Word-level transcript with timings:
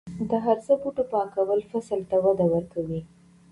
د 0.29 0.31
هرزه 0.45 0.73
بوټو 0.81 1.03
پاکول 1.13 1.59
فصل 1.71 1.99
ته 2.09 2.17
وده 2.25 2.45
ورکوي. 2.53 3.01